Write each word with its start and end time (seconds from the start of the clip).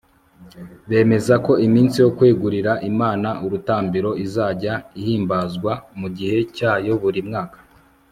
bemeza 0.89 1.35
ko 1.45 1.53
iminsi 1.67 1.97
yo 2.03 2.09
kwegurira 2.17 2.71
imana 2.91 3.29
urutambiro 3.45 4.09
izajya 4.25 4.73
ihimbazwa 4.99 5.73
mu 5.99 6.07
gihe 6.17 6.37
cyayo 6.57 6.93
buri 7.01 7.21
mwaka 7.29 7.59